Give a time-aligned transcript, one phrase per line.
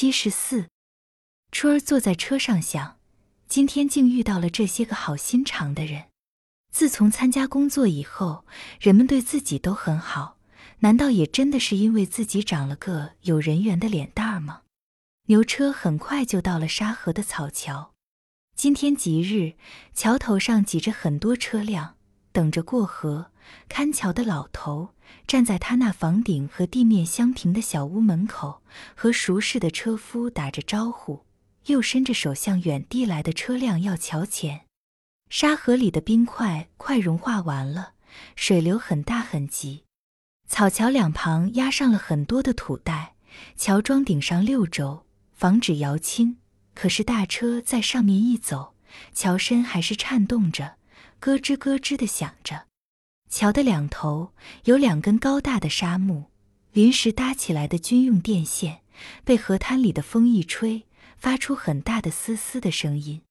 [0.00, 0.68] 七十四，
[1.50, 3.00] 春儿坐在车上想，
[3.48, 6.04] 今天竟遇到了这些个好心肠的人。
[6.70, 8.44] 自从参加工作以后，
[8.78, 10.38] 人们对自己都很好，
[10.78, 14.62] 难道也真的是因为自己长了个有人缘的脸蛋儿吗？
[15.26, 17.92] 牛车很快就到了沙河的草桥。
[18.54, 19.54] 今天吉日，
[19.94, 21.96] 桥头上挤着很多车辆，
[22.32, 23.30] 等着过河。
[23.68, 24.90] 看桥的老头
[25.26, 28.62] 站在他那房顶和地面相平的小屋门口，
[28.94, 31.24] 和熟识的车夫打着招呼，
[31.66, 34.66] 又伸着手向远地来的车辆要桥钱。
[35.30, 37.92] 沙河里的冰块快融化完了，
[38.36, 39.84] 水流很大很急。
[40.46, 43.14] 草桥两旁压上了很多的土袋，
[43.56, 46.38] 桥桩顶上六轴，防止摇倾。
[46.74, 48.74] 可是大车在上面一走，
[49.12, 50.76] 桥身还是颤动着，
[51.20, 52.66] 咯吱咯吱地响着。
[53.30, 54.32] 桥的两头
[54.64, 56.30] 有两根高大的沙木，
[56.72, 58.80] 临时搭起来的军用电线，
[59.24, 60.84] 被河滩里的风一吹，
[61.16, 63.22] 发出很大的嘶嘶的声音。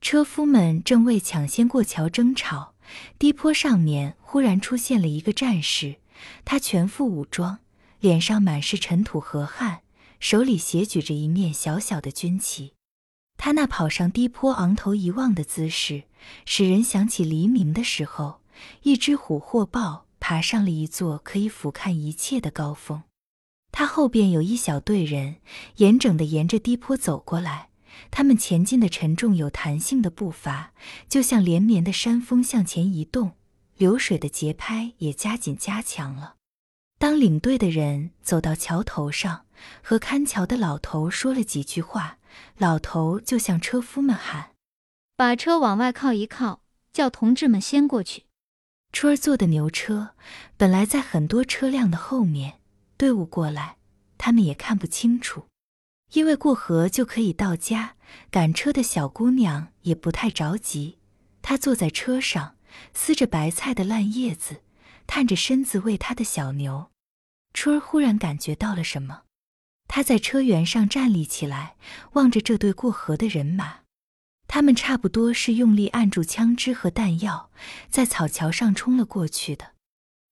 [0.00, 2.74] 车夫们正为抢先过桥争吵，
[3.18, 5.96] 低坡上面忽然出现了一个战士，
[6.44, 7.58] 他全副武装，
[8.00, 9.82] 脸上满是尘土和汗，
[10.20, 12.74] 手里斜举着一面小小的军旗。
[13.36, 16.04] 他那跑上低坡、昂头一望的姿势，
[16.44, 18.40] 使人想起黎明的时候。
[18.82, 23.02] 一只虎或豹爬上了一座可以俯瞰一切的高峰，
[23.72, 25.36] 它后边有一小队人，
[25.76, 27.70] 严整地沿着低坡走过来。
[28.10, 30.72] 他们前进的沉重有弹性的步伐，
[31.08, 33.32] 就像连绵的山峰向前移动，
[33.76, 36.36] 流水的节拍也加紧加强了。
[36.98, 39.46] 当领队的人走到桥头上，
[39.82, 42.18] 和看桥的老头说了几句话，
[42.58, 44.50] 老头就向车夫们喊
[45.22, 48.24] ：“把车往外靠一靠，叫同志们先过去。”
[48.92, 50.16] 春儿坐的牛车
[50.56, 52.58] 本来在很多车辆的后面，
[52.96, 53.76] 队伍过来，
[54.18, 55.46] 他们也看不清楚，
[56.14, 57.94] 因为过河就可以到家。
[58.32, 60.98] 赶车的小姑娘也不太着急，
[61.40, 62.56] 她坐在车上
[62.92, 64.62] 撕着白菜的烂叶子，
[65.06, 66.90] 探着身子喂她的小牛。
[67.54, 69.22] 春儿忽然感觉到了什么，
[69.86, 71.76] 她在车辕上站立起来，
[72.14, 73.81] 望着这对过河的人马。
[74.54, 77.50] 他们差不多是用力按住枪支和弹药，
[77.88, 79.72] 在草桥上冲了过去的。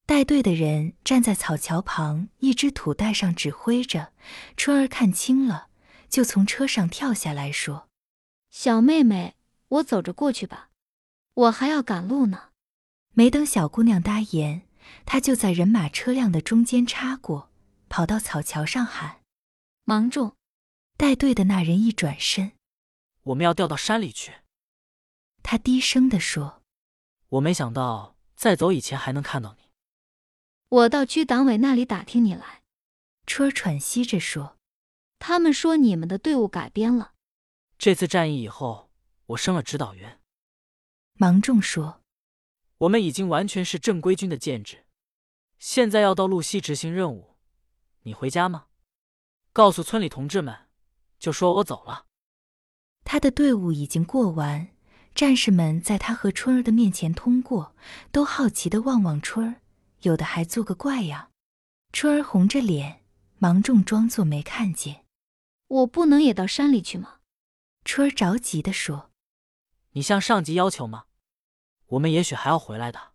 [0.04, 4.12] 带队的人站在草桥旁一只土袋上指挥着。
[4.58, 5.68] 春儿看清了，
[6.10, 7.88] 就从车上跳下来说
[8.52, 9.36] ：“小妹妹，
[9.68, 10.68] 我走着过去吧，
[11.32, 12.50] 我还要赶路呢。”
[13.16, 14.60] 没等小姑娘答言，
[15.06, 17.50] 她就在人马车辆的中间插过，
[17.88, 19.20] 跑到草桥上喊
[19.86, 20.36] ：“芒种！”
[20.98, 22.52] 带队的那人一转身。
[23.30, 24.40] 我们要掉到山里去，
[25.42, 26.62] 他低声地说
[27.28, 29.70] ：“我没想到再走以前还能看到你。”
[30.68, 32.62] 我到区党委那里打听你来。
[33.26, 34.58] 春儿喘息着说
[35.20, 37.12] ：“他们说你们的队伍改编了。
[37.78, 38.90] 这次战役以后，
[39.26, 40.20] 我升了指导员。”
[41.14, 42.02] 芒种说
[42.78, 44.86] ：“我们已经完全是正规军的建制，
[45.58, 47.36] 现在要到路西执行任务。
[48.02, 48.66] 你回家吗？
[49.52, 50.68] 告诉村里同志们，
[51.20, 52.06] 就说我走了。”
[53.12, 54.68] 他的队伍已经过完，
[55.16, 57.74] 战士们在他和春儿的面前通过，
[58.12, 59.56] 都好奇地望望春儿，
[60.02, 61.32] 有的还做个怪样。
[61.92, 63.00] 春儿红着脸，
[63.38, 65.04] 芒种装作没看见。
[65.66, 67.16] 我不能也到山里去吗？
[67.84, 69.10] 春儿着急地说
[69.94, 71.06] ：“你向上级要求吗？
[71.88, 73.14] 我们也许还要回来的。”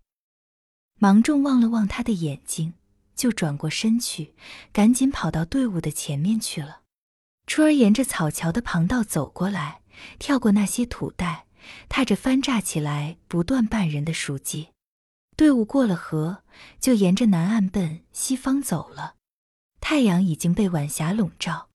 [0.99, 2.73] 芒种望了望他的眼睛，
[3.15, 4.35] 就转过身去，
[4.73, 6.81] 赶紧跑到队伍的前面去了。
[7.47, 9.83] 春儿沿着草桥的旁道走过来。
[10.19, 11.45] 跳过那些土袋，
[11.89, 14.69] 踏着翻炸起来不断绊人的树阶，
[15.35, 16.43] 队伍过了河，
[16.79, 19.15] 就沿着南岸奔西方走了。
[19.79, 21.69] 太阳已经被晚霞笼罩。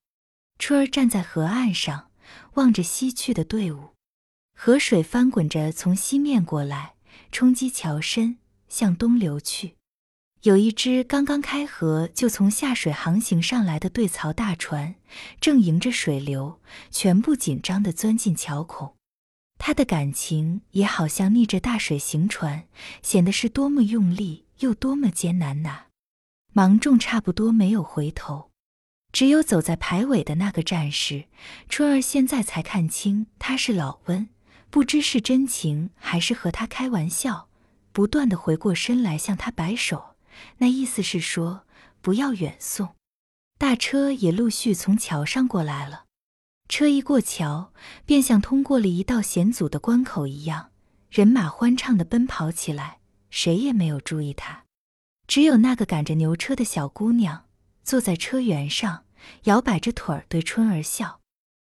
[0.59, 2.11] 春儿站在河岸上，
[2.53, 3.95] 望着西去的队伍。
[4.55, 6.93] 河水翻滚着从西面过来，
[7.31, 8.37] 冲击桥身，
[8.67, 9.75] 向东流去。
[10.43, 14.95] 有一只刚刚开河就从下水航行上来的对槽大船，
[15.39, 16.59] 正迎着水流，
[16.89, 18.95] 全部紧张地钻进桥孔。
[19.59, 22.63] 他的感情也好像逆着大水行船，
[23.03, 25.83] 显得是多么用力又多么艰难呐！
[26.53, 28.49] 芒种差不多没有回头，
[29.11, 31.25] 只有走在排尾的那个战士，
[31.69, 34.27] 春儿现在才看清他是老温，
[34.71, 37.47] 不知是真情还是和他开玩笑，
[37.91, 40.10] 不断地回过身来向他摆手。
[40.57, 41.65] 那意思是说
[42.01, 42.95] 不要远送，
[43.57, 46.05] 大车也陆续从桥上过来了。
[46.67, 47.73] 车一过桥，
[48.05, 50.71] 便像通过了一道险阻的关口一样，
[51.09, 52.99] 人马欢畅地奔跑起来，
[53.29, 54.63] 谁也没有注意他。
[55.27, 57.45] 只有那个赶着牛车的小姑娘
[57.83, 59.05] 坐在车辕上，
[59.43, 61.19] 摇摆着腿儿对春儿笑：“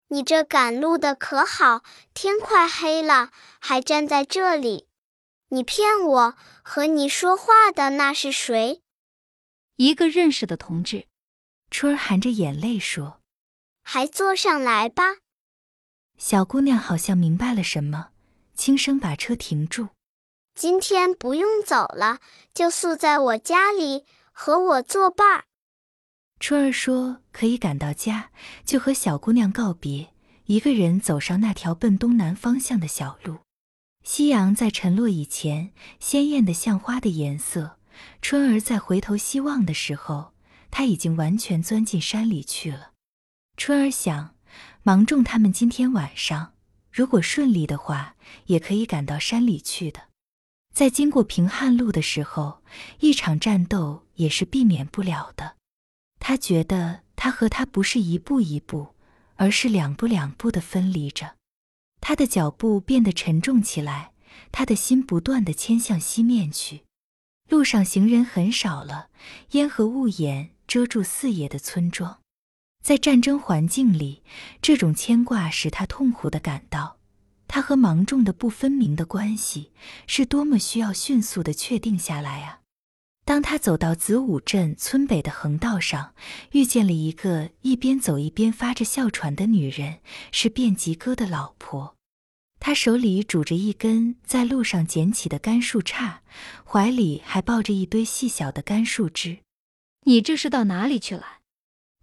[0.09, 1.83] 你这赶路的可好？
[2.13, 4.87] 天快黑了，还站在这里？
[5.49, 6.35] 你骗我！
[6.61, 8.81] 和你说话的那是谁？”
[9.77, 11.07] 一个认识的同志。
[11.69, 13.21] 春儿含着眼泪说
[13.83, 15.17] ：“还坐上来吧。”
[16.17, 18.09] 小姑娘好像明白了什么，
[18.55, 19.89] 轻声把车停住。
[20.55, 22.19] 今天不用走了，
[22.53, 25.43] 就宿在我家里，和我作伴儿。
[26.39, 28.31] 春儿说：“可以赶到家，
[28.65, 30.13] 就和小姑娘告别，
[30.45, 33.39] 一个人走上那条奔东南方向的小路。
[34.07, 37.77] 夕阳在沉落以前，鲜艳的像花的颜色。
[38.21, 40.31] 春儿在回头希望的时候，
[40.71, 42.93] 他已经完全钻进山里去了。
[43.57, 44.33] 春儿想，
[44.83, 46.53] 芒种他们今天晚上，
[46.89, 48.15] 如果顺利的话，
[48.45, 50.03] 也可以赶到山里去的。”
[50.73, 52.63] 在经过平汉路的时候，
[53.01, 55.57] 一场战斗也是避免不了的。
[56.17, 58.95] 他觉得他和他不是一步一步，
[59.35, 61.35] 而是两步两步的分离着。
[62.07, 64.13] 他的脚步变得沉重起来，
[64.53, 66.83] 他的心不断的迁向西面去。
[67.49, 69.09] 路上行人很少了，
[69.51, 72.21] 烟和雾眼遮住四野的村庄。
[72.81, 74.23] 在战争环境里，
[74.61, 76.97] 这种牵挂使他痛苦的感到。
[77.45, 79.73] 他和芒种的不分明的关系
[80.07, 82.61] 是多么需要迅速的确定下来啊！
[83.25, 86.13] 当他走到子午镇村北的横道上，
[86.51, 89.99] 遇见了一个一边走一边发着哮喘的女人，
[90.31, 91.96] 是卞吉哥的老婆。
[92.59, 96.19] 她手里拄着一根在路上捡起的干树杈，
[96.65, 99.39] 怀里还抱着一堆细小的干树枝。
[100.01, 101.39] 你这是到哪里去了？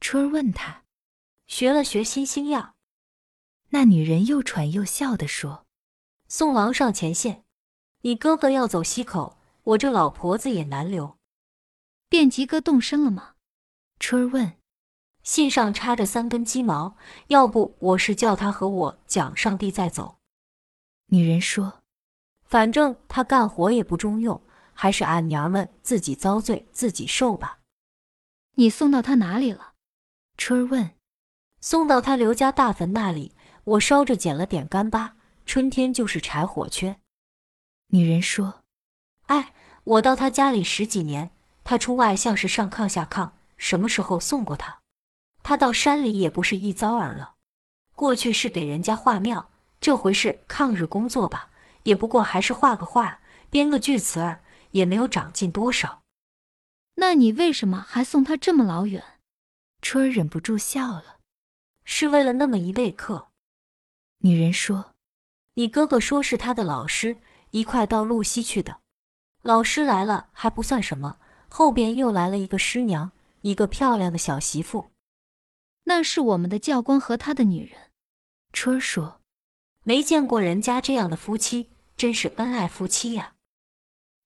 [0.00, 0.84] 春儿问他。
[1.46, 2.74] 学了学新星样。
[3.70, 5.66] 那女人又喘又笑地说
[6.26, 7.44] ：“送王上前线，
[8.00, 11.18] 你哥哥要走西口，我这老婆子也难留。”
[12.08, 13.34] 卞吉哥动身了吗？
[13.98, 14.54] 春儿问。
[15.22, 16.96] 信上插着三根鸡毛，
[17.28, 20.18] 要不我是叫他和我讲上帝再走。
[21.14, 21.82] 女人说
[22.44, 27.60] ：“反正他干活也不中用，还是俺娘们自己遭罪自己受吧。”
[28.56, 29.74] 你送到他哪里了？
[30.36, 30.90] 春儿问。
[31.60, 33.32] 送到他刘家大坟那里。
[33.64, 35.16] 我烧着捡了点干巴，
[35.46, 37.00] 春天就是柴火缺。
[37.86, 38.62] 女人说
[39.28, 41.30] ：“哎，我到他家里十几年，
[41.62, 44.80] 他出外像是上炕下炕，什么时候送过他？
[45.42, 47.36] 他到山里也不是一遭儿了。
[47.94, 49.48] 过去是给人家画庙，
[49.84, 51.50] 这回是抗日工作吧？
[51.82, 53.20] 也不过还是画个画，
[53.50, 56.00] 编个句词儿，也没有长进多少。
[56.94, 59.04] 那你为什么还送他这么老远？”
[59.82, 61.18] 春儿忍不住笑了，
[61.84, 63.28] 是为了那么一位客。
[64.20, 64.94] 女人说
[65.52, 67.18] ：“你哥哥说是他的老师，
[67.50, 68.80] 一块到路西去的。
[69.42, 71.18] 老师来了还不算什么，
[71.50, 74.92] 后边又来了一个师娘，一个漂亮的小媳妇。
[75.82, 77.90] 那是我们的教官和他的女人。”
[78.54, 79.20] 春儿说
[79.84, 83.34] ：“没见过人家这样的夫妻，真是恩爱夫妻呀。”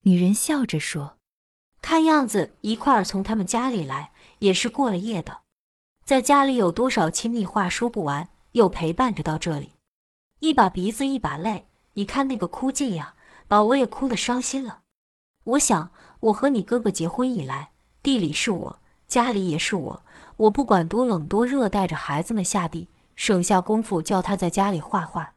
[0.03, 1.17] 女人笑着说
[1.81, 5.41] ：“看样子一块儿从他们家里来，也是过了夜的，
[6.03, 9.73] 在家里有多少亲密话说不完，又陪伴着到这里。”
[10.39, 13.15] 一把鼻子一把泪，你看那个哭劲呀，
[13.49, 14.83] 把我也哭得伤心了。
[15.43, 15.91] 我想，
[16.21, 17.71] 我和你哥哥结婚以来，
[18.01, 20.03] 地里是我，家里也是我，
[20.37, 25.33] 我不管多冷多热，带着孩子们下地，省下功夫叫他在家里画画。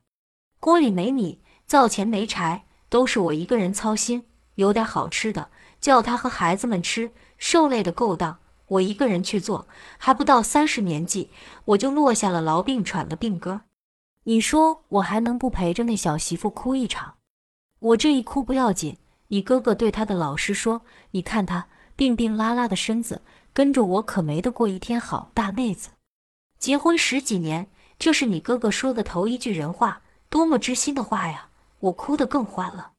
[0.62, 4.26] 锅里没米，灶前没柴，都是我一个人操心。
[4.54, 5.48] 有点好吃的，
[5.80, 7.10] 叫他和孩子们吃。
[7.36, 8.38] 受累的够当，
[8.68, 9.66] 我一个人去做。
[9.98, 11.30] 还不到三十年纪，
[11.64, 13.60] 我就落下了痨病，喘了病根。
[14.22, 17.14] 你说我还能不陪着那小媳妇哭一场？
[17.80, 21.66] 我这一哭不要紧，你哥哥对他的老师说：“你看他
[21.96, 25.88] 病病拉拉的身子，跟着我可没得过一天好。”大妹子，
[26.60, 27.66] 结婚十几年，
[27.98, 30.02] 这是你哥哥说的头一句人话，
[30.32, 31.50] 多么知心的话呀！
[31.80, 32.94] 我哭得更欢了，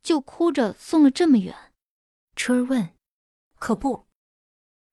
[0.00, 1.52] 就哭着送了这么远。
[2.36, 2.90] 春儿问
[3.58, 4.06] ：“可不？”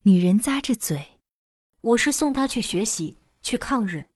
[0.01, 1.19] 女人咂着嘴
[1.81, 4.09] ：“我是送他去学习，去抗日。”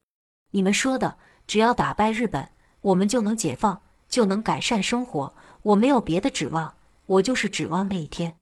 [0.50, 2.50] 你们说的，只要打败日本，
[2.82, 5.36] 我们就能解放，就能改善生活。
[5.62, 6.75] 我没有别的指望，
[7.06, 8.36] 我就是指望那一天。